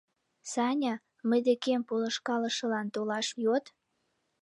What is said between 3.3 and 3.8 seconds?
йод.